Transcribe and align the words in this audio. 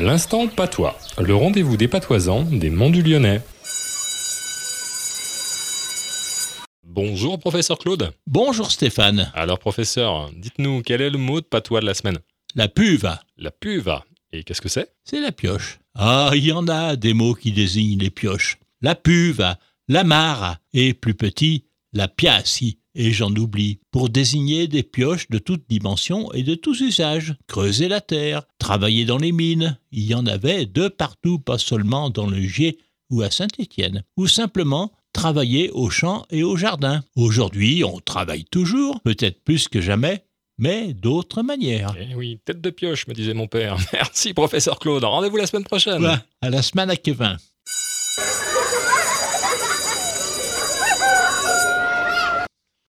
L'instant 0.00 0.48
patois, 0.48 0.98
le 1.20 1.36
rendez-vous 1.36 1.76
des 1.76 1.86
patoisans 1.86 2.42
des 2.42 2.68
Monts 2.68 2.90
du 2.90 3.00
Lyonnais. 3.00 3.40
Bonjour 6.84 7.38
professeur 7.38 7.78
Claude. 7.78 8.10
Bonjour 8.26 8.72
Stéphane. 8.72 9.30
Alors 9.34 9.60
professeur, 9.60 10.32
dites-nous 10.36 10.82
quel 10.82 11.00
est 11.00 11.10
le 11.10 11.18
mot 11.18 11.40
de 11.40 11.46
patois 11.46 11.80
de 11.80 11.86
la 11.86 11.94
semaine? 11.94 12.18
La 12.56 12.66
puve, 12.66 13.16
La 13.38 13.52
puve. 13.52 14.00
Et 14.32 14.42
qu'est-ce 14.42 14.60
que 14.60 14.68
c'est? 14.68 14.92
C'est 15.04 15.20
la 15.20 15.30
pioche. 15.30 15.78
Ah, 15.94 16.32
il 16.34 16.44
y 16.44 16.50
en 16.50 16.66
a 16.66 16.96
des 16.96 17.14
mots 17.14 17.34
qui 17.34 17.52
désignent 17.52 18.00
les 18.00 18.10
pioches. 18.10 18.58
La 18.82 18.96
puve, 18.96 19.54
la 19.86 20.02
mare, 20.02 20.56
et 20.72 20.92
plus 20.92 21.14
petit, 21.14 21.66
la 21.92 22.08
piassi. 22.08 22.80
Et 22.94 23.12
j'en 23.12 23.34
oublie, 23.34 23.80
pour 23.90 24.08
désigner 24.08 24.68
des 24.68 24.82
pioches 24.82 25.28
de 25.28 25.38
toutes 25.38 25.68
dimensions 25.68 26.32
et 26.32 26.42
de 26.42 26.54
tous 26.54 26.80
usages. 26.80 27.34
Creuser 27.48 27.88
la 27.88 28.00
terre, 28.00 28.44
travailler 28.58 29.04
dans 29.04 29.18
les 29.18 29.32
mines, 29.32 29.78
il 29.90 30.04
y 30.04 30.14
en 30.14 30.26
avait 30.26 30.66
de 30.66 30.88
partout, 30.88 31.38
pas 31.38 31.58
seulement 31.58 32.10
dans 32.10 32.26
le 32.26 32.40
Gier 32.40 32.78
ou 33.10 33.22
à 33.22 33.30
Saint-Étienne. 33.30 34.04
Ou 34.16 34.26
simplement 34.26 34.92
travailler 35.12 35.70
au 35.70 35.90
champ 35.90 36.26
et 36.30 36.42
au 36.42 36.56
jardin. 36.56 37.02
Aujourd'hui, 37.16 37.82
on 37.84 37.98
travaille 38.00 38.44
toujours, 38.44 39.00
peut-être 39.00 39.42
plus 39.42 39.68
que 39.68 39.80
jamais, 39.80 40.24
mais 40.58 40.92
d'autres 40.92 41.42
manières. 41.42 41.94
Eh 41.98 42.14
oui, 42.14 42.38
tête 42.44 42.60
de 42.60 42.70
pioche, 42.70 43.06
me 43.06 43.14
disait 43.14 43.34
mon 43.34 43.48
père. 43.48 43.76
Merci 43.92 44.34
professeur 44.34 44.78
Claude, 44.78 45.04
rendez-vous 45.04 45.36
la 45.36 45.46
semaine 45.46 45.64
prochaine. 45.64 46.04
À 46.42 46.50
la 46.50 46.62
semaine 46.62 46.90
à 46.90 46.96
Kevin. 46.96 47.38